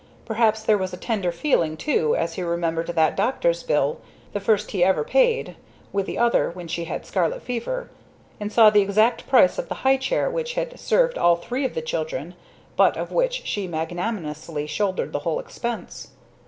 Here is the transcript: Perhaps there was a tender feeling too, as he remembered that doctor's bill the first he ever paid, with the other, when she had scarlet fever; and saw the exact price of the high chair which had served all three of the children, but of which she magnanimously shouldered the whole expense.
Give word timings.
Perhaps 0.25 0.63
there 0.63 0.79
was 0.79 0.93
a 0.93 0.97
tender 0.97 1.31
feeling 1.31 1.77
too, 1.77 2.15
as 2.15 2.33
he 2.33 2.41
remembered 2.41 2.87
that 2.87 3.15
doctor's 3.15 3.61
bill 3.61 4.01
the 4.33 4.39
first 4.39 4.71
he 4.71 4.83
ever 4.83 5.03
paid, 5.03 5.55
with 5.93 6.07
the 6.07 6.17
other, 6.17 6.49
when 6.49 6.67
she 6.67 6.85
had 6.85 7.05
scarlet 7.05 7.43
fever; 7.43 7.87
and 8.39 8.51
saw 8.51 8.71
the 8.71 8.81
exact 8.81 9.27
price 9.29 9.59
of 9.59 9.69
the 9.69 9.75
high 9.85 9.97
chair 9.97 10.27
which 10.27 10.55
had 10.55 10.79
served 10.79 11.19
all 11.19 11.35
three 11.35 11.65
of 11.65 11.75
the 11.75 11.83
children, 11.83 12.33
but 12.75 12.97
of 12.97 13.11
which 13.11 13.45
she 13.45 13.67
magnanimously 13.67 14.65
shouldered 14.65 15.13
the 15.13 15.19
whole 15.19 15.37
expense. 15.39 16.07